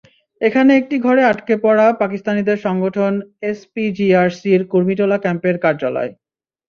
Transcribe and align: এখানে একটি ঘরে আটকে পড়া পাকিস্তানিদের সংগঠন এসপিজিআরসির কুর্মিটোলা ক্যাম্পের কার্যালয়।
এখানে 0.41 0.71
একটি 0.75 0.95
ঘরে 0.99 1.21
আটকে 1.25 1.55
পড়া 1.65 1.87
পাকিস্তানিদের 2.01 2.57
সংগঠন 2.65 3.13
এসপিজিআরসির 3.51 4.61
কুর্মিটোলা 4.71 5.17
ক্যাম্পের 5.23 5.55
কার্যালয়। 5.63 6.11